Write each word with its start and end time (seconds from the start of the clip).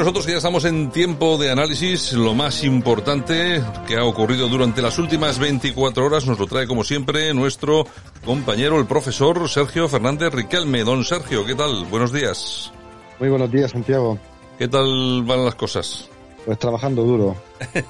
nosotros 0.00 0.24
que 0.24 0.32
ya 0.32 0.38
estamos 0.38 0.64
en 0.64 0.90
tiempo 0.90 1.36
de 1.36 1.50
análisis, 1.50 2.14
lo 2.14 2.34
más 2.34 2.64
importante 2.64 3.62
que 3.86 3.96
ha 3.96 4.04
ocurrido 4.04 4.48
durante 4.48 4.80
las 4.80 4.98
últimas 4.98 5.38
24 5.38 6.06
horas 6.06 6.26
nos 6.26 6.38
lo 6.38 6.46
trae 6.46 6.66
como 6.66 6.84
siempre 6.84 7.34
nuestro 7.34 7.84
compañero, 8.24 8.78
el 8.78 8.86
profesor 8.86 9.46
Sergio 9.46 9.90
Fernández 9.90 10.32
Riquelme. 10.32 10.84
Don 10.84 11.04
Sergio, 11.04 11.44
¿qué 11.44 11.54
tal? 11.54 11.84
Buenos 11.84 12.14
días. 12.14 12.72
Muy 13.18 13.28
buenos 13.28 13.52
días, 13.52 13.72
Santiago. 13.72 14.18
¿Qué 14.58 14.68
tal 14.68 15.22
van 15.24 15.44
las 15.44 15.54
cosas? 15.54 16.08
Pues 16.46 16.58
trabajando 16.58 17.04
duro, 17.04 17.36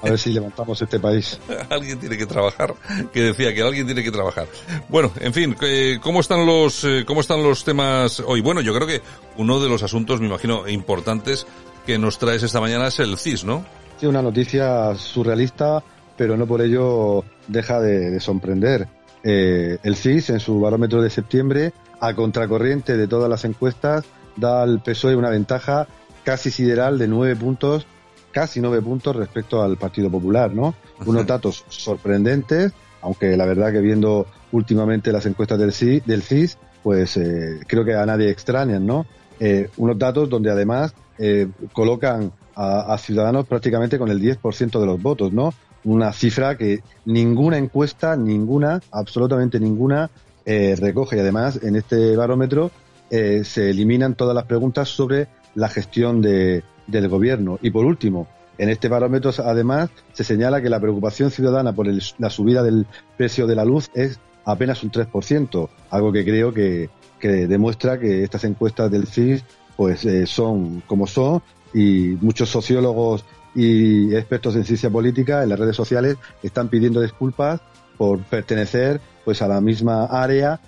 a 0.01 0.09
ver 0.09 0.19
si 0.19 0.31
levantamos 0.33 0.81
este 0.81 0.99
país. 0.99 1.39
alguien 1.69 1.97
tiene 1.97 2.17
que 2.17 2.25
trabajar, 2.25 2.75
que 3.13 3.21
decía 3.21 3.55
que 3.55 3.61
alguien 3.61 3.85
tiene 3.85 4.03
que 4.03 4.11
trabajar. 4.11 4.47
Bueno, 4.89 5.13
en 5.21 5.33
fin, 5.33 5.55
¿cómo 6.01 6.19
están 6.19 6.45
los, 6.45 6.83
eh, 6.83 7.05
cómo 7.07 7.21
están 7.21 7.41
los 7.41 7.63
temas 7.63 8.19
hoy? 8.19 8.41
Bueno, 8.41 8.59
yo 8.59 8.73
creo 8.73 8.85
que 8.85 9.01
uno 9.37 9.61
de 9.61 9.69
los 9.69 9.81
asuntos, 9.81 10.19
me 10.19 10.27
imagino, 10.27 10.67
importantes 10.67 11.47
que 11.85 11.97
nos 11.97 12.17
traes 12.17 12.43
esta 12.43 12.61
mañana 12.61 12.87
es 12.87 12.99
el 12.99 13.17
CIS, 13.17 13.43
¿no? 13.43 13.65
Sí, 13.99 14.05
una 14.05 14.21
noticia 14.21 14.95
surrealista, 14.95 15.83
pero 16.17 16.37
no 16.37 16.47
por 16.47 16.61
ello 16.61 17.23
deja 17.47 17.79
de, 17.79 18.19
sorprender. 18.19 18.87
Eh, 19.23 19.77
el 19.83 19.95
CIS, 19.95 20.31
en 20.31 20.39
su 20.39 20.59
barómetro 20.59 21.01
de 21.01 21.09
septiembre, 21.09 21.73
a 21.99 22.13
contracorriente 22.13 22.97
de 22.97 23.07
todas 23.07 23.29
las 23.29 23.45
encuestas, 23.45 24.05
da 24.35 24.63
al 24.63 24.81
PSOE 24.81 25.15
una 25.15 25.29
ventaja 25.29 25.87
casi 26.23 26.51
sideral 26.51 26.97
de 26.97 27.07
nueve 27.07 27.35
puntos 27.35 27.85
casi 28.31 28.61
nueve 28.61 28.81
puntos 28.81 29.15
respecto 29.15 29.61
al 29.61 29.77
Partido 29.77 30.09
Popular, 30.09 30.53
¿no? 30.53 30.73
Unos 31.05 31.27
datos 31.27 31.65
sorprendentes, 31.67 32.71
aunque 33.01 33.35
la 33.37 33.45
verdad 33.45 33.71
que 33.71 33.81
viendo 33.81 34.27
últimamente 34.51 35.11
las 35.11 35.25
encuestas 35.25 35.59
del, 35.59 35.73
CIS, 35.73 36.05
del 36.05 36.23
CIS 36.23 36.57
pues 36.83 37.17
eh, 37.17 37.59
creo 37.67 37.85
que 37.85 37.93
a 37.93 38.05
nadie 38.05 38.29
extrañan, 38.29 38.85
¿no? 38.85 39.05
Eh, 39.43 39.69
unos 39.77 39.97
datos 39.97 40.29
donde 40.29 40.51
además 40.51 40.93
eh, 41.17 41.47
colocan 41.73 42.31
a, 42.55 42.95
Ciudadanos 42.99 43.47
prácticamente 43.47 43.97
con 43.97 44.09
el 44.09 44.21
10% 44.21 44.79
de 44.79 44.85
los 44.85 45.01
votos, 45.01 45.33
¿no? 45.33 45.51
Una 45.83 46.13
cifra 46.13 46.55
que 46.57 46.83
ninguna 47.05 47.57
encuesta, 47.57 48.15
ninguna, 48.15 48.81
absolutamente 48.91 49.59
ninguna, 49.59 50.11
recoge. 50.45 51.17
Y 51.17 51.19
además, 51.19 51.59
en 51.63 51.75
este 51.75 52.15
barómetro 52.15 52.69
se 53.09 53.69
eliminan 53.69 54.13
todas 54.13 54.35
las 54.35 54.45
preguntas 54.45 54.89
sobre 54.89 55.27
la 55.55 55.69
gestión 55.69 56.21
de, 56.21 56.63
del 56.85 57.07
gobierno. 57.07 57.57
Y 57.63 57.71
por 57.71 57.85
último, 57.85 58.27
en 58.59 58.69
este 58.69 58.89
barómetro, 58.89 59.31
además, 59.43 59.89
se 60.13 60.23
señala 60.23 60.61
que 60.61 60.69
la 60.69 60.79
preocupación 60.79 61.31
ciudadana 61.31 61.73
por 61.73 61.87
la 61.87 62.29
subida 62.29 62.61
del 62.61 62.85
precio 63.17 63.47
de 63.47 63.55
la 63.55 63.65
luz 63.65 63.89
es 63.95 64.19
apenas 64.45 64.83
un 64.83 64.91
3%, 64.91 65.69
algo 65.89 66.11
que 66.11 66.23
creo 66.23 66.53
que, 66.53 66.89
demuestra 67.27 67.99
que 67.99 68.23
estas 68.23 68.43
encuestas 68.43 68.91
del 68.91 69.07
CIS 69.07 69.43
pues 69.75 70.05
eh, 70.05 70.25
son 70.27 70.81
como 70.87 71.07
son 71.07 71.41
y 71.73 72.17
muchos 72.21 72.49
sociólogos 72.49 73.23
y 73.55 74.13
expertos 74.15 74.55
en 74.55 74.63
ciencia 74.63 74.89
política 74.89 75.43
en 75.43 75.49
las 75.49 75.59
redes 75.59 75.75
sociales 75.75 76.17
están 76.43 76.69
pidiendo 76.69 77.01
disculpas 77.01 77.61
por 77.97 78.19
pertenecer 78.19 79.01
pues 79.23 79.41
a 79.41 79.47
la 79.47 79.61
misma 79.61 80.05
área 80.05 80.59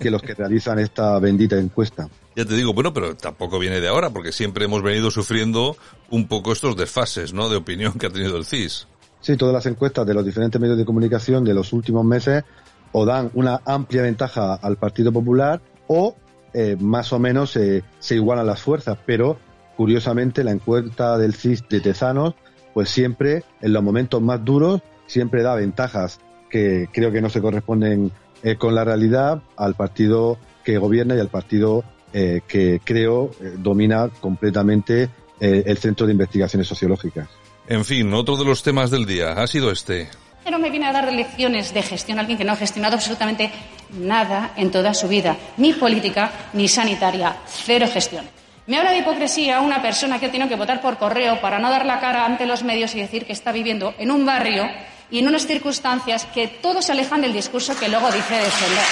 que 0.00 0.10
los 0.10 0.22
que 0.22 0.34
realizan 0.34 0.78
esta 0.78 1.18
bendita 1.18 1.58
encuesta. 1.58 2.08
Ya 2.36 2.44
te 2.44 2.54
digo, 2.54 2.72
bueno, 2.72 2.94
pero 2.94 3.16
tampoco 3.16 3.58
viene 3.58 3.80
de 3.80 3.88
ahora, 3.88 4.10
porque 4.10 4.30
siempre 4.30 4.64
hemos 4.64 4.82
venido 4.82 5.10
sufriendo 5.10 5.76
un 6.10 6.28
poco 6.28 6.52
estos 6.52 6.76
desfases, 6.76 7.34
¿no? 7.34 7.48
De 7.48 7.56
opinión 7.56 7.94
que 7.94 8.06
ha 8.06 8.10
tenido 8.10 8.36
el 8.36 8.44
CIS. 8.44 8.86
Sí, 9.20 9.36
todas 9.36 9.52
las 9.52 9.66
encuestas 9.66 10.06
de 10.06 10.14
los 10.14 10.24
diferentes 10.24 10.58
medios 10.60 10.78
de 10.78 10.84
comunicación 10.84 11.44
de 11.44 11.52
los 11.52 11.72
últimos 11.72 12.04
meses 12.04 12.44
o 12.92 13.04
dan 13.04 13.30
una 13.34 13.60
amplia 13.66 14.02
ventaja 14.02 14.54
al 14.54 14.76
Partido 14.76 15.12
Popular 15.12 15.60
o 15.92 16.14
eh, 16.54 16.76
más 16.78 17.12
o 17.12 17.18
menos 17.18 17.50
se 17.50 18.14
igualan 18.14 18.46
las 18.46 18.62
fuerzas, 18.62 18.96
pero 19.04 19.38
curiosamente 19.76 20.44
la 20.44 20.52
encuesta 20.52 21.18
del 21.18 21.34
CIS 21.34 21.68
de 21.68 21.80
Tezanos, 21.80 22.34
pues 22.72 22.90
siempre 22.90 23.42
en 23.60 23.72
los 23.72 23.82
momentos 23.82 24.22
más 24.22 24.44
duros, 24.44 24.82
siempre 25.06 25.42
da 25.42 25.56
ventajas 25.56 26.20
que 26.48 26.88
creo 26.92 27.10
que 27.10 27.20
no 27.20 27.28
se 27.28 27.40
corresponden 27.40 28.12
eh, 28.44 28.54
con 28.54 28.76
la 28.76 28.84
realidad 28.84 29.42
al 29.56 29.74
partido 29.74 30.38
que 30.64 30.78
gobierna 30.78 31.16
y 31.16 31.18
al 31.18 31.28
partido 31.28 31.82
eh, 32.12 32.42
que 32.46 32.80
creo 32.84 33.32
eh, 33.40 33.54
domina 33.56 34.08
completamente 34.20 35.08
eh, 35.40 35.62
el 35.66 35.78
Centro 35.78 36.06
de 36.06 36.12
Investigaciones 36.12 36.68
Sociológicas. 36.68 37.28
En 37.66 37.84
fin, 37.84 38.12
otro 38.14 38.36
de 38.36 38.44
los 38.44 38.62
temas 38.62 38.90
del 38.90 39.06
día 39.06 39.32
ha 39.32 39.46
sido 39.46 39.70
este. 39.70 40.08
No 40.50 40.58
me 40.58 40.70
viene 40.70 40.86
a 40.86 40.92
dar 40.92 41.12
lecciones 41.12 41.72
de 41.72 41.82
gestión 41.82 42.18
a 42.18 42.22
alguien 42.22 42.36
que 42.36 42.44
no 42.44 42.52
ha 42.52 42.56
gestionado 42.56 42.96
absolutamente 42.96 43.50
nada 43.94 44.52
en 44.56 44.70
toda 44.70 44.94
su 44.94 45.08
vida, 45.08 45.36
ni 45.56 45.72
política 45.72 46.30
ni 46.52 46.68
sanitaria, 46.68 47.36
cero 47.46 47.86
gestión. 47.92 48.28
Me 48.66 48.78
habla 48.78 48.92
de 48.92 48.98
hipocresía 48.98 49.60
una 49.60 49.82
persona 49.82 50.18
que 50.18 50.26
ha 50.26 50.30
tenido 50.30 50.48
que 50.48 50.56
votar 50.56 50.80
por 50.80 50.98
correo 50.98 51.40
para 51.40 51.58
no 51.58 51.70
dar 51.70 51.84
la 51.84 51.98
cara 51.98 52.24
ante 52.24 52.46
los 52.46 52.62
medios 52.62 52.94
y 52.94 53.00
decir 53.00 53.26
que 53.26 53.32
está 53.32 53.52
viviendo 53.52 53.94
en 53.98 54.10
un 54.10 54.24
barrio 54.24 54.68
y 55.10 55.18
en 55.18 55.26
unas 55.26 55.46
circunstancias 55.46 56.26
que 56.26 56.46
todos 56.46 56.84
se 56.84 56.92
alejan 56.92 57.20
del 57.20 57.32
discurso 57.32 57.76
que 57.78 57.88
luego 57.88 58.10
dice 58.12 58.34
defender. 58.34 58.84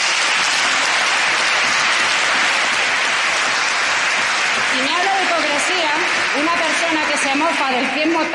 una 6.41 6.53
persona 6.55 7.01
que 7.11 7.17
se 7.19 7.35
mofa 7.35 7.71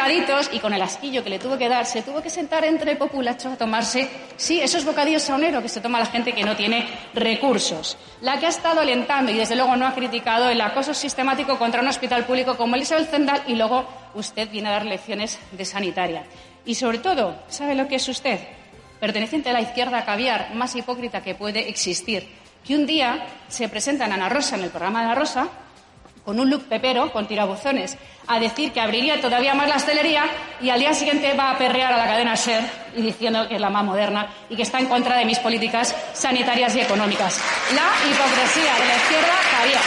del 0.08 0.16
100 0.16 0.24
mortaditos 0.24 0.50
y 0.53 0.59
con 0.59 0.74
el 0.74 0.81
asquillo 0.81 1.24
que 1.24 1.30
le 1.30 1.40
tuvo 1.40 1.58
que 1.58 1.69
dar, 1.69 1.86
se 1.86 2.02
tuvo 2.02 2.22
que 2.22 2.30
sentar 2.30 2.64
entre 2.66 2.96
populachos 2.96 3.53
a 3.53 3.58
tomarse, 3.58 4.09
sí, 4.36 4.59
esos 4.59 4.86
bocadillos 4.86 5.24
saunero 5.24 5.62
que 5.62 5.69
se 5.69 5.81
toma 5.81 6.00
la 6.00 6.06
gente 6.06 6.34
que 6.34 6.44
no 6.44 6.56
tiene 6.56 6.88
recursos. 7.14 7.97
La 8.22 8.40
que 8.40 8.46
ha 8.46 8.50
estado 8.50 8.81
alentando 8.81 9.31
y 9.31 9.38
desde 9.38 9.56
luego 9.56 9.75
no 9.75 9.88
ha 9.88 9.94
criticado 9.94 10.50
el 10.50 10.62
acoso 10.62 10.94
sistemático 10.94 11.58
contra 11.58 11.81
un 11.81 11.88
hospital 11.88 12.25
público 12.25 12.58
como 12.58 12.75
Elizabeth 12.75 13.09
Zendal 13.09 13.44
y 13.47 13.56
luego 13.56 13.86
usted 14.13 14.50
viene 14.50 14.69
a 14.69 14.74
dar 14.74 14.86
lecciones 14.86 15.40
de 15.52 15.66
sanitaria. 15.66 16.24
Y 16.66 16.75
sobre 16.75 17.00
todo, 17.00 17.36
¿sabe 17.47 17.75
lo 17.75 17.88
que 17.88 17.96
es 17.96 18.08
usted? 18.08 18.40
Perteneciente 19.00 19.50
a 19.50 19.53
la 19.53 19.62
izquierda 19.62 20.06
caviar 20.06 20.53
más 20.56 20.75
hipócrita 20.75 21.22
que 21.22 21.36
puede 21.36 21.69
existir. 21.69 22.28
Que 22.66 22.75
un 22.75 22.86
día 22.86 23.25
se 23.50 23.68
presenta 23.68 24.06
en 24.06 24.13
Ana 24.13 24.30
Rosa, 24.30 24.56
en 24.56 24.63
el 24.63 24.69
programa 24.69 25.00
de 25.00 25.06
Ana 25.08 25.16
Rosa, 25.16 25.50
con 26.26 26.40
un 26.40 26.50
look 26.50 26.64
pepero, 26.70 27.12
con 27.12 27.28
tirabuzones, 27.28 27.98
a 28.28 28.40
decir 28.40 28.72
que 28.72 28.80
abriría 28.80 29.20
todavía 29.20 29.54
más 29.54 29.68
la 29.68 29.76
hostelería 29.76 30.24
y 30.62 30.70
al 30.70 30.80
día 30.80 30.94
siguiente 30.94 31.34
va 31.34 31.52
a 31.52 31.58
perrear 31.58 31.94
a 31.94 31.98
la 31.98 32.06
cadena 32.06 32.36
SER 32.36 32.64
y 32.96 33.02
diciendo 33.02 33.48
que 33.48 33.56
es 33.56 33.62
la 33.62 33.70
más 33.70 33.84
moderna 33.84 34.28
y 34.50 34.56
que 34.56 34.62
está 34.64 34.80
en 34.80 34.88
contra 34.88 35.18
de 35.18 35.26
mis 35.26 35.40
políticas 35.40 35.96
sanitarias 36.14 36.76
y 36.76 36.82
económicas. 36.82 37.42
La 37.76 37.90
hipocresía 38.10 38.74
de 38.74 38.86
la 38.88 38.96
izquierda 38.96 39.34
cabía. 39.52 39.80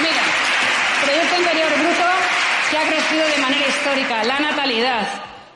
Mira, 0.00 0.22
Producto 1.04 1.36
Interior 1.38 1.78
Bruto 1.78 2.38
que 2.70 2.76
ha 2.76 2.86
crecido 2.86 3.26
de 3.26 3.38
manera 3.38 3.66
histórica, 3.66 4.24
la 4.24 4.40
natalidad 4.40 5.06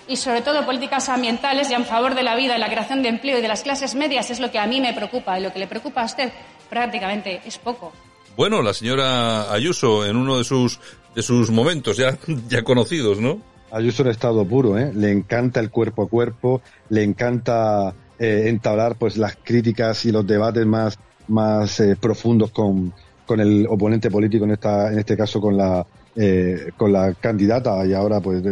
y 0.08 0.16
sobre 0.16 0.42
todo 0.42 0.64
políticas 0.64 1.08
ambientales 1.08 1.70
y 1.70 1.74
en 1.74 1.84
favor 1.84 2.14
de 2.14 2.22
la 2.22 2.36
vida, 2.36 2.56
la 2.58 2.68
creación 2.68 3.02
de 3.02 3.08
empleo 3.08 3.38
y 3.38 3.42
de 3.42 3.48
las 3.48 3.62
clases 3.62 3.94
medias 3.94 4.30
es 4.30 4.40
lo 4.40 4.50
que 4.50 4.58
a 4.58 4.66
mí 4.66 4.80
me 4.80 4.94
preocupa 4.94 5.38
y 5.38 5.42
lo 5.42 5.52
que 5.52 5.58
le 5.58 5.66
preocupa 5.66 6.02
a 6.02 6.06
usted 6.06 6.32
prácticamente 6.70 7.40
es 7.44 7.58
poco. 7.58 7.92
Bueno, 8.36 8.62
la 8.62 8.72
señora 8.72 9.52
Ayuso 9.52 10.06
en 10.06 10.16
uno 10.16 10.38
de 10.38 10.44
sus 10.44 10.80
de 11.14 11.22
sus 11.22 11.50
momentos 11.50 11.96
ya, 11.96 12.18
ya 12.48 12.62
conocidos, 12.62 13.20
¿no? 13.20 13.38
Ayuso 13.70 14.02
en 14.02 14.08
estado 14.10 14.46
puro, 14.46 14.78
¿eh? 14.78 14.92
Le 14.94 15.10
encanta 15.10 15.60
el 15.60 15.70
cuerpo 15.70 16.02
a 16.02 16.08
cuerpo, 16.08 16.62
le 16.88 17.02
encanta 17.02 17.94
eh, 18.18 18.44
entablar 18.46 18.96
pues 18.96 19.16
las 19.16 19.36
críticas 19.36 20.04
y 20.04 20.12
los 20.12 20.26
debates 20.26 20.66
más 20.66 20.98
más 21.28 21.78
eh, 21.80 21.96
profundos 22.00 22.50
con, 22.50 22.92
con 23.26 23.40
el 23.40 23.66
oponente 23.68 24.10
político 24.10 24.44
en 24.44 24.52
esta 24.52 24.92
en 24.92 24.98
este 24.98 25.16
caso 25.16 25.40
con 25.40 25.56
la 25.56 25.86
eh, 26.16 26.72
con 26.76 26.92
la 26.92 27.14
candidata 27.14 27.86
y 27.86 27.94
ahora 27.94 28.20
pues 28.20 28.42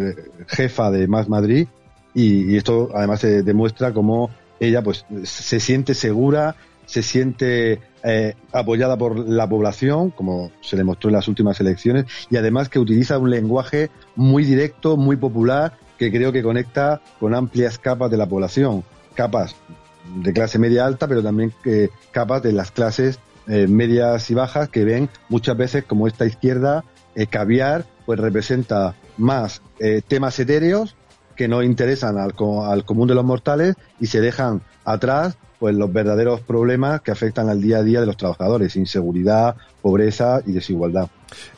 jefa 0.47 0.91
de 0.91 1.07
Más 1.07 1.29
Madrid 1.29 1.67
y, 2.15 2.53
y 2.53 2.57
esto 2.57 2.91
además 2.95 3.21
se 3.21 3.43
demuestra 3.43 3.93
cómo 3.93 4.31
ella 4.59 4.83
pues 4.83 5.05
se 5.25 5.61
siente 5.61 5.95
segura 5.95 6.57
se 6.87 7.03
siente 7.03 7.81
eh, 8.03 8.35
apoyada 8.53 8.97
por 8.97 9.19
la 9.29 9.49
población, 9.49 10.11
como 10.11 10.51
se 10.61 10.77
demostró 10.77 11.11
en 11.11 11.17
las 11.17 11.29
últimas 11.29 11.61
elecciones, 11.61 12.07
y 12.31 12.37
además 12.37 12.69
que 12.69 12.79
utiliza 12.79 13.19
un 13.19 13.31
lenguaje 13.31 13.91
muy 14.17 14.45
directo, 14.45 14.97
muy 14.97 15.17
popular, 15.17 15.75
que 15.99 16.11
creo 16.11 16.33
que 16.33 16.43
conecta 16.43 17.03
con 17.19 17.35
amplias 17.35 17.79
capas 17.79 18.11
de 18.11 18.17
la 18.17 18.27
población, 18.27 18.85
capas 19.15 19.55
de 20.17 20.33
clase 20.33 20.59
media 20.59 20.87
alta, 20.87 21.07
pero 21.09 21.23
también 21.23 21.53
eh, 21.65 21.91
capas 22.11 22.43
de 22.43 22.53
las 22.53 22.71
clases 22.71 23.19
eh, 23.47 23.67
medias 23.67 24.31
y 24.31 24.35
bajas 24.35 24.69
que 24.69 24.85
ven 24.85 25.11
muchas 25.29 25.57
veces 25.57 25.85
como 25.85 26.07
esta 26.07 26.25
izquierda 26.25 26.85
caviar, 27.29 27.85
pues 28.07 28.19
representa 28.19 28.95
más 29.19 29.61
temas 30.09 30.39
etéreos 30.39 30.97
que 31.37 31.49
no 31.49 31.63
interesan 31.63 32.17
al, 32.17 32.35
al 32.65 32.85
común 32.85 33.09
de 33.09 33.15
los 33.15 33.25
mortales 33.25 33.75
y 33.99 34.07
se 34.07 34.21
dejan 34.21 34.63
atrás 34.85 35.37
pues 35.61 35.77
los 35.77 35.93
verdaderos 35.93 36.41
problemas 36.41 37.03
que 37.03 37.11
afectan 37.11 37.51
al 37.51 37.61
día 37.61 37.79
a 37.79 37.83
día 37.83 38.01
de 38.01 38.07
los 38.07 38.17
trabajadores, 38.17 38.75
inseguridad, 38.77 39.57
pobreza 39.83 40.41
y 40.47 40.53
desigualdad. 40.53 41.09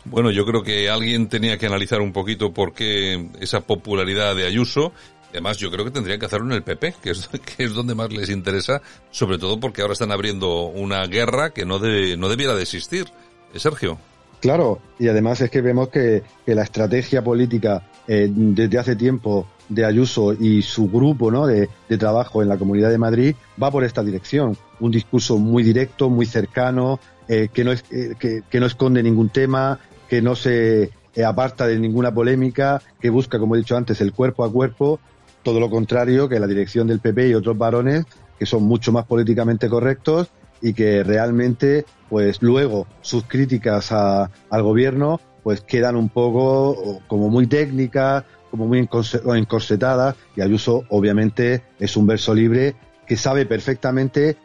Bueno, 0.04 0.32
yo 0.32 0.44
creo 0.44 0.62
que 0.64 0.90
alguien 0.90 1.28
tenía 1.28 1.56
que 1.56 1.66
analizar 1.66 2.00
un 2.00 2.12
poquito 2.12 2.52
por 2.52 2.74
qué 2.74 3.28
esa 3.40 3.60
popularidad 3.60 4.34
de 4.34 4.44
Ayuso. 4.44 4.92
Además, 5.30 5.56
yo 5.56 5.70
creo 5.70 5.84
que 5.84 5.92
tendrían 5.92 6.18
que 6.18 6.26
hacerlo 6.26 6.46
en 6.48 6.52
el 6.52 6.62
PP, 6.64 6.96
que 7.00 7.10
es, 7.10 7.28
que 7.56 7.64
es 7.64 7.72
donde 7.72 7.94
más 7.94 8.12
les 8.12 8.28
interesa, 8.28 8.82
sobre 9.12 9.38
todo 9.38 9.60
porque 9.60 9.82
ahora 9.82 9.92
están 9.92 10.10
abriendo 10.10 10.66
una 10.66 11.06
guerra 11.06 11.50
que 11.50 11.64
no, 11.64 11.78
no 11.78 12.28
debiera 12.28 12.54
de 12.54 12.62
existir. 12.62 13.06
¿Eh, 13.54 13.60
Sergio. 13.60 13.98
Claro, 14.40 14.80
y 14.98 15.06
además 15.06 15.40
es 15.40 15.50
que 15.50 15.60
vemos 15.60 15.88
que, 15.88 16.24
la 16.46 16.64
estrategia 16.64 17.22
política 17.22 17.80
eh, 18.08 18.28
desde 18.30 18.78
hace 18.78 18.96
tiempo 18.96 19.46
de 19.68 19.84
Ayuso 19.84 20.32
y 20.32 20.62
su 20.62 20.88
grupo 20.88 21.30
¿no? 21.30 21.46
de, 21.46 21.68
trabajo 21.98 22.42
en 22.42 22.48
la 22.48 22.58
Comunidad 22.58 22.90
de 22.90 22.98
Madrid 22.98 23.34
va 23.62 23.70
por 23.70 23.84
esta 23.84 24.02
dirección. 24.02 24.56
Un 24.80 24.90
discurso 24.90 25.38
muy 25.38 25.62
directo, 25.62 26.10
muy 26.10 26.26
cercano, 26.26 27.00
eh, 27.28 27.48
que, 27.52 27.64
no 27.64 27.72
es, 27.72 27.84
eh, 27.90 28.14
que, 28.18 28.60
no 28.60 28.66
esconde 28.66 29.02
ningún 29.02 29.28
tema, 29.28 29.78
que 30.08 30.20
no 30.20 30.34
se 30.34 30.90
aparta 31.24 31.66
de 31.66 31.78
ninguna 31.78 32.12
polémica, 32.12 32.82
que 33.00 33.10
busca, 33.10 33.38
como 33.38 33.54
he 33.54 33.58
dicho 33.58 33.76
antes, 33.76 34.00
el 34.00 34.12
cuerpo 34.12 34.44
a 34.44 34.52
cuerpo, 34.52 34.98
todo 35.42 35.60
lo 35.60 35.70
contrario 35.70 36.28
que 36.28 36.40
la 36.40 36.46
dirección 36.46 36.86
del 36.86 37.00
PP 37.00 37.28
y 37.28 37.34
otros 37.34 37.56
varones 37.56 38.04
que 38.42 38.46
son 38.46 38.64
mucho 38.64 38.90
más 38.90 39.04
políticamente 39.06 39.68
correctos 39.68 40.28
y 40.60 40.74
que 40.74 41.04
realmente, 41.04 41.84
pues 42.08 42.42
luego 42.42 42.88
sus 43.00 43.22
críticas 43.22 43.92
al 43.92 44.62
gobierno 44.62 45.20
pues 45.42 45.60
quedan 45.60 45.96
un 45.96 46.08
poco 46.08 47.00
como 47.06 47.28
muy 47.28 47.46
técnicas, 47.46 48.24
como 48.50 48.66
muy 48.66 48.78
encorsetadas 48.78 50.14
y 50.36 50.42
Ayuso 50.42 50.84
obviamente 50.90 51.62
es 51.78 51.96
un 51.96 52.06
verso 52.06 52.34
libre 52.34 52.74
que 53.06 53.16
sabe 53.16 53.46
perfectamente 53.46 54.36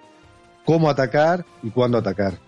cómo 0.65 0.89
atacar 0.89 1.45
y 1.61 1.69
cuándo 1.69 1.97
atacar. 1.97 2.39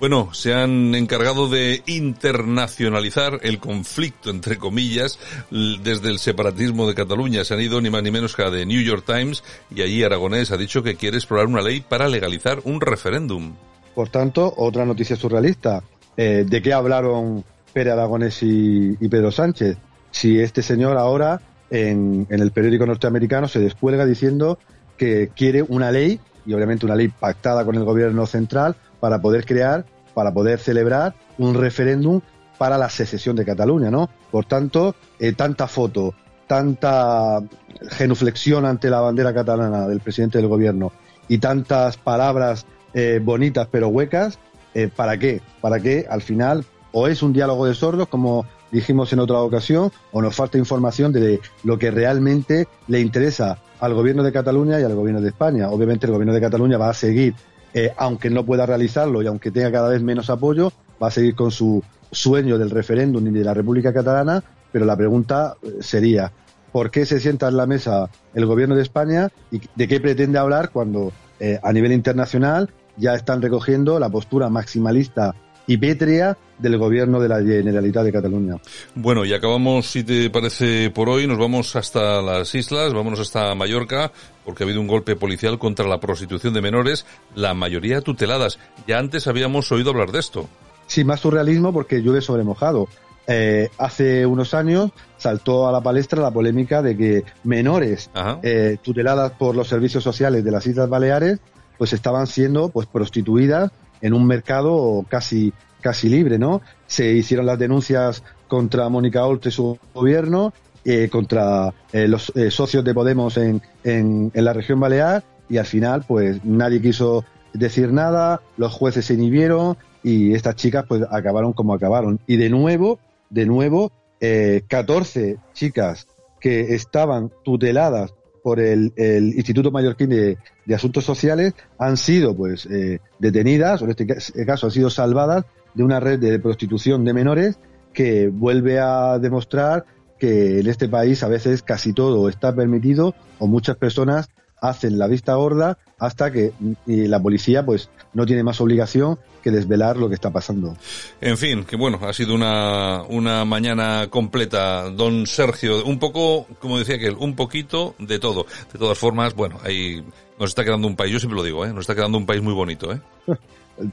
Bueno, 0.00 0.34
se 0.34 0.52
han 0.52 0.94
encargado 0.94 1.48
de 1.48 1.82
internacionalizar 1.86 3.38
el 3.42 3.58
conflicto, 3.58 4.30
entre 4.30 4.58
comillas, 4.58 5.18
desde 5.50 6.10
el 6.10 6.18
separatismo 6.18 6.86
de 6.86 6.94
Cataluña. 6.94 7.44
Se 7.44 7.54
han 7.54 7.60
ido 7.60 7.80
ni 7.80 7.90
más 7.90 8.02
ni 8.02 8.10
menos 8.10 8.34
que 8.34 8.42
a 8.42 8.50
The 8.50 8.66
New 8.66 8.82
York 8.82 9.04
Times 9.06 9.44
y 9.74 9.82
allí 9.82 10.02
Aragonés 10.02 10.50
ha 10.50 10.56
dicho 10.56 10.82
que 10.82 10.96
quiere 10.96 11.16
explorar 11.16 11.46
una 11.46 11.62
ley 11.62 11.80
para 11.80 12.08
legalizar 12.08 12.60
un 12.64 12.80
referéndum. 12.80 13.54
Por 13.94 14.08
tanto, 14.08 14.52
otra 14.56 14.84
noticia 14.84 15.14
surrealista. 15.14 15.82
Eh, 16.16 16.44
¿De 16.46 16.60
qué 16.60 16.72
hablaron 16.72 17.44
Pere 17.74 17.90
Aragonés 17.90 18.38
y, 18.42 18.96
Pedro 19.08 19.30
Sánchez? 19.30 19.76
Si 20.10 20.40
este 20.40 20.62
señor 20.62 20.96
ahora 20.96 21.40
en, 21.70 22.26
en 22.30 22.40
el 22.40 22.52
periódico 22.52 22.86
norteamericano 22.86 23.48
se 23.48 23.58
descuelga 23.58 24.06
diciendo 24.06 24.58
que 24.96 25.30
quiere 25.34 25.62
una 25.62 25.90
ley, 25.90 26.20
y 26.46 26.54
obviamente 26.54 26.86
una 26.86 26.94
ley 26.94 27.08
pactada 27.08 27.64
con 27.64 27.74
el 27.74 27.84
gobierno 27.84 28.26
central, 28.26 28.76
para 29.00 29.20
poder 29.20 29.44
crear, 29.44 29.84
para 30.14 30.32
poder 30.32 30.60
celebrar 30.60 31.14
un 31.36 31.54
referéndum 31.54 32.20
para 32.58 32.78
la 32.78 32.88
secesión 32.88 33.36
de 33.36 33.44
Cataluña, 33.44 33.90
¿no? 33.90 34.08
Por 34.30 34.44
tanto, 34.44 34.94
eh, 35.18 35.32
tanta 35.32 35.66
foto, 35.66 36.14
tanta 36.46 37.42
genuflexión 37.90 38.64
ante 38.64 38.90
la 38.90 39.00
bandera 39.00 39.34
catalana 39.34 39.88
del 39.88 40.00
presidente 40.00 40.38
del 40.38 40.48
gobierno 40.48 40.92
y 41.28 41.38
tantas 41.38 41.96
palabras 41.96 42.66
eh, 42.92 43.20
bonitas 43.22 43.68
pero 43.70 43.88
huecas, 43.88 44.38
eh, 44.74 44.88
¿para 44.94 45.18
qué? 45.18 45.40
Para 45.60 45.80
que 45.80 46.06
al 46.08 46.22
final 46.22 46.64
o 46.94 47.08
es 47.08 47.22
un 47.22 47.32
diálogo 47.32 47.66
de 47.66 47.74
sordos, 47.74 48.08
como 48.08 48.46
dijimos 48.70 49.12
en 49.12 49.18
otra 49.18 49.40
ocasión, 49.40 49.92
o 50.12 50.22
nos 50.22 50.34
falta 50.34 50.56
información 50.56 51.12
de 51.12 51.40
lo 51.64 51.78
que 51.78 51.90
realmente 51.90 52.68
le 52.88 53.00
interesa 53.00 53.58
al 53.80 53.94
gobierno 53.94 54.22
de 54.22 54.32
Cataluña 54.32 54.80
y 54.80 54.84
al 54.84 54.94
gobierno 54.94 55.20
de 55.20 55.28
España. 55.28 55.68
Obviamente 55.70 56.06
el 56.06 56.12
gobierno 56.12 56.32
de 56.32 56.40
Cataluña 56.40 56.78
va 56.78 56.88
a 56.88 56.94
seguir 56.94 57.34
eh, 57.76 57.92
aunque 57.96 58.30
no 58.30 58.46
pueda 58.46 58.64
realizarlo 58.64 59.20
y 59.20 59.26
aunque 59.26 59.50
tenga 59.50 59.72
cada 59.72 59.88
vez 59.88 60.00
menos 60.00 60.30
apoyo, 60.30 60.72
va 61.02 61.08
a 61.08 61.10
seguir 61.10 61.34
con 61.34 61.50
su 61.50 61.82
sueño 62.12 62.56
del 62.56 62.70
referéndum 62.70 63.26
y 63.26 63.30
de 63.30 63.42
la 63.42 63.52
República 63.52 63.92
Catalana, 63.92 64.44
pero 64.70 64.84
la 64.84 64.96
pregunta 64.96 65.56
eh, 65.60 65.78
sería, 65.80 66.30
¿por 66.70 66.92
qué 66.92 67.04
se 67.04 67.18
sienta 67.18 67.48
en 67.48 67.56
la 67.56 67.66
mesa 67.66 68.08
el 68.32 68.46
gobierno 68.46 68.76
de 68.76 68.82
España 68.82 69.28
y 69.50 69.60
de 69.74 69.88
qué 69.88 69.98
pretende 69.98 70.38
hablar 70.38 70.70
cuando 70.70 71.12
eh, 71.40 71.58
a 71.64 71.72
nivel 71.72 71.90
internacional 71.90 72.70
ya 72.96 73.14
están 73.14 73.42
recogiendo 73.42 73.98
la 73.98 74.08
postura 74.08 74.48
maximalista 74.48 75.34
y 75.66 75.76
pétrea 75.76 76.36
del 76.58 76.78
gobierno 76.78 77.20
de 77.20 77.28
la 77.28 77.42
Generalitat 77.42 78.04
de 78.04 78.12
Cataluña. 78.12 78.56
Bueno, 78.94 79.24
y 79.24 79.32
acabamos, 79.32 79.86
si 79.86 80.04
te 80.04 80.30
parece, 80.30 80.90
por 80.90 81.08
hoy. 81.08 81.26
Nos 81.26 81.38
vamos 81.38 81.74
hasta 81.76 82.22
las 82.22 82.54
islas, 82.54 82.92
vámonos 82.92 83.20
hasta 83.20 83.54
Mallorca, 83.54 84.12
porque 84.44 84.62
ha 84.62 84.66
habido 84.66 84.80
un 84.80 84.86
golpe 84.86 85.16
policial 85.16 85.58
contra 85.58 85.86
la 85.86 85.98
prostitución 85.98 86.54
de 86.54 86.60
menores, 86.60 87.06
la 87.34 87.54
mayoría 87.54 88.00
tuteladas. 88.00 88.58
Ya 88.86 88.98
antes 88.98 89.26
habíamos 89.26 89.70
oído 89.72 89.90
hablar 89.90 90.12
de 90.12 90.20
esto. 90.20 90.48
Sí, 90.86 91.04
más 91.04 91.20
surrealismo 91.20 91.72
porque 91.72 92.02
llueve 92.02 92.20
sobre 92.20 92.44
mojado. 92.44 92.88
Eh, 93.26 93.70
hace 93.78 94.26
unos 94.26 94.52
años 94.52 94.90
saltó 95.16 95.66
a 95.66 95.72
la 95.72 95.80
palestra 95.80 96.20
la 96.20 96.30
polémica 96.30 96.82
de 96.82 96.94
que 96.94 97.24
menores 97.42 98.10
eh, 98.42 98.76
tuteladas 98.82 99.32
por 99.32 99.56
los 99.56 99.66
servicios 99.66 100.04
sociales 100.04 100.44
de 100.44 100.50
las 100.50 100.66
Islas 100.66 100.90
Baleares 100.90 101.38
pues 101.78 101.94
estaban 101.94 102.26
siendo 102.26 102.68
pues 102.68 102.86
prostituidas 102.86 103.72
en 104.04 104.12
un 104.12 104.26
mercado 104.26 105.04
casi 105.08 105.52
casi 105.80 106.08
libre, 106.08 106.38
¿no? 106.38 106.60
Se 106.86 107.12
hicieron 107.12 107.46
las 107.46 107.58
denuncias 107.58 108.22
contra 108.48 108.88
Mónica 108.88 109.26
Oltre 109.26 109.48
y 109.48 109.52
su 109.52 109.78
gobierno, 109.92 110.52
eh, 110.84 111.08
contra 111.10 111.72
eh, 111.92 112.06
los 112.06 112.30
eh, 112.36 112.50
socios 112.50 112.84
de 112.84 112.94
Podemos 112.94 113.36
en, 113.38 113.62
en, 113.82 114.30
la 114.34 114.52
región 114.52 114.78
Balear 114.78 115.24
y 115.48 115.56
al 115.56 115.66
final 115.66 116.04
pues 116.06 116.44
nadie 116.44 116.80
quiso 116.80 117.24
decir 117.54 117.92
nada, 117.92 118.42
los 118.58 118.72
jueces 118.72 119.06
se 119.06 119.14
inhibieron 119.14 119.76
y 120.02 120.34
estas 120.34 120.56
chicas 120.56 120.84
pues 120.86 121.02
acabaron 121.10 121.54
como 121.54 121.72
acabaron. 121.72 122.20
Y 122.26 122.36
de 122.36 122.50
nuevo, 122.50 122.98
de 123.30 123.46
nuevo, 123.46 123.90
eh, 124.20 124.62
14 124.68 125.38
chicas 125.54 126.06
que 126.40 126.74
estaban 126.74 127.30
tuteladas 127.42 128.12
por 128.44 128.60
el, 128.60 128.92
Instituto 128.98 129.70
Mallorquín 129.70 130.10
de, 130.10 130.36
Asuntos 130.74 131.02
Sociales 131.02 131.54
han 131.78 131.96
sido 131.96 132.36
pues 132.36 132.66
eh, 132.66 133.00
detenidas, 133.18 133.80
o 133.80 133.86
en 133.86 133.92
este 133.92 134.06
caso 134.44 134.66
han 134.66 134.70
sido 134.70 134.90
salvadas 134.90 135.46
de 135.72 135.82
una 135.82 135.98
red 135.98 136.18
de 136.18 136.38
prostitución 136.38 137.06
de 137.06 137.14
menores 137.14 137.58
que 137.94 138.28
vuelve 138.28 138.78
a 138.80 139.18
demostrar 139.18 139.86
que 140.18 140.60
en 140.60 140.66
este 140.66 140.90
país 140.90 141.22
a 141.22 141.28
veces 141.28 141.62
casi 141.62 141.94
todo 141.94 142.28
está 142.28 142.54
permitido 142.54 143.14
o 143.38 143.46
muchas 143.46 143.78
personas 143.78 144.28
hacen 144.68 144.98
la 144.98 145.06
vista 145.06 145.34
gorda 145.34 145.78
hasta 145.98 146.32
que 146.32 146.52
la 146.86 147.20
policía 147.20 147.64
pues 147.64 147.90
no 148.14 148.24
tiene 148.26 148.42
más 148.42 148.60
obligación 148.60 149.18
que 149.42 149.50
desvelar 149.50 149.98
lo 149.98 150.08
que 150.08 150.14
está 150.14 150.30
pasando. 150.30 150.74
En 151.20 151.36
fin, 151.36 151.64
que 151.64 151.76
bueno, 151.76 152.00
ha 152.02 152.12
sido 152.14 152.34
una, 152.34 153.02
una 153.02 153.44
mañana 153.44 154.08
completa, 154.08 154.88
don 154.90 155.26
Sergio, 155.26 155.84
un 155.84 155.98
poco, 155.98 156.46
como 156.60 156.78
decía 156.78 156.96
aquel, 156.96 157.16
un 157.18 157.36
poquito 157.36 157.94
de 157.98 158.18
todo. 158.18 158.46
De 158.72 158.78
todas 158.78 158.96
formas, 158.96 159.34
bueno, 159.34 159.58
ahí 159.62 160.02
nos 160.38 160.50
está 160.50 160.64
quedando 160.64 160.88
un 160.88 160.96
país, 160.96 161.12
yo 161.12 161.20
siempre 161.20 161.36
lo 161.36 161.42
digo, 161.42 161.64
¿eh? 161.66 161.68
nos 161.68 161.80
está 161.80 161.94
quedando 161.94 162.16
un 162.16 162.24
país 162.24 162.42
muy 162.42 162.54
bonito. 162.54 162.90
¿eh? 162.90 163.00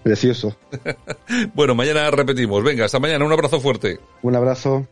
Precioso. 0.04 0.56
bueno, 1.54 1.75
mañana 1.75 2.10
repetimos. 2.12 2.63
Venga, 2.63 2.86
hasta 2.86 3.00
mañana, 3.00 3.25
un 3.25 3.32
abrazo 3.34 3.60
fuerte. 3.60 4.00
Un 4.22 4.36
abrazo. 4.36 4.88